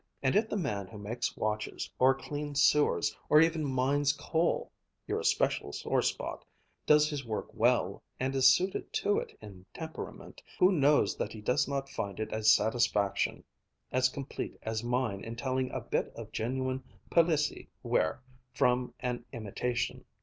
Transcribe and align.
And 0.23 0.35
if 0.35 0.49
the 0.49 0.57
man 0.57 0.87
who 0.87 0.97
makes 0.97 1.37
watches, 1.37 1.87
or 1.99 2.15
cleans 2.15 2.59
sewers, 2.59 3.15
or 3.29 3.39
even 3.39 3.63
mines 3.63 4.13
coal 4.13 4.71
your 5.05 5.19
especial 5.19 5.71
sore 5.73 6.01
spot 6.01 6.43
does 6.87 7.07
his 7.07 7.23
work 7.23 7.49
well, 7.53 8.01
and 8.19 8.33
is 8.33 8.47
suited 8.51 8.91
to 8.93 9.19
it 9.19 9.37
in 9.43 9.63
temperament, 9.75 10.41
who 10.57 10.71
knows 10.71 11.15
that 11.17 11.33
he 11.33 11.39
does 11.41 11.67
not 11.67 11.87
find 11.87 12.19
it 12.19 12.33
a 12.33 12.41
satisfaction 12.43 13.43
as 13.91 14.09
complete 14.09 14.57
as 14.63 14.83
mine 14.83 15.23
in 15.23 15.35
telling 15.35 15.69
a 15.69 15.81
bit 15.81 16.07
of 16.15 16.31
genuine 16.31 16.83
Palissy 17.11 17.69
ware 17.83 18.23
from 18.55 18.95
an 19.01 19.23
imitation. 19.31 20.03